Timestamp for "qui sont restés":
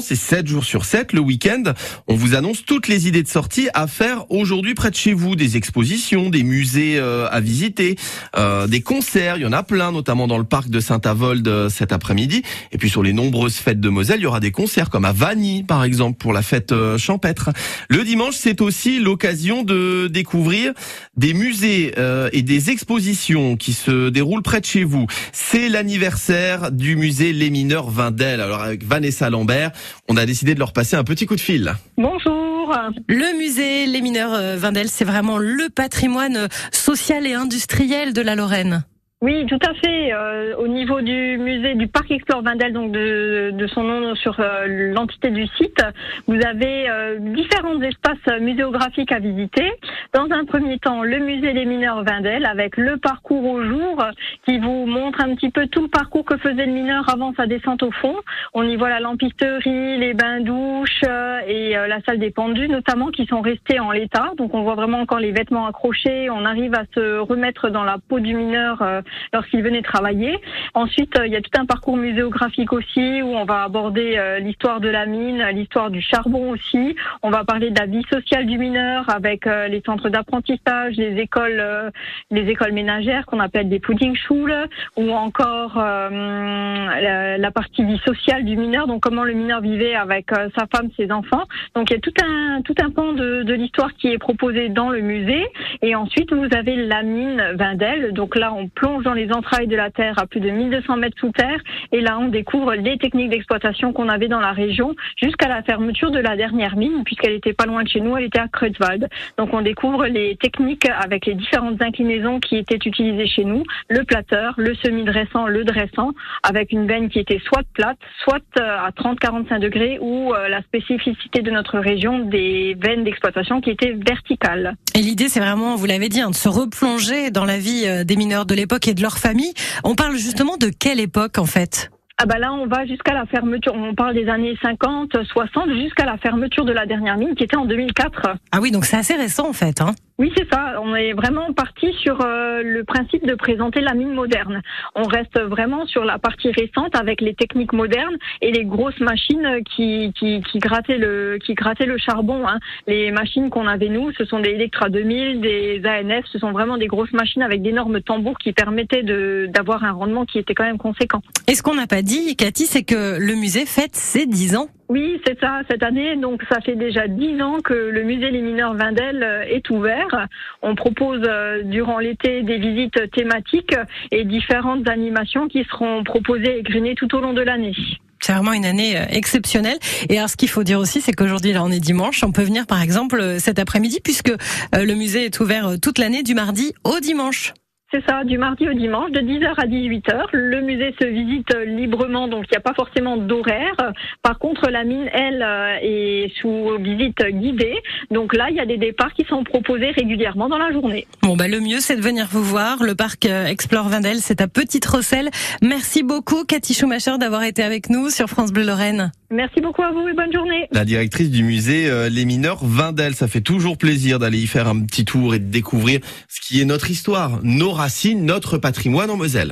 63.08-63.80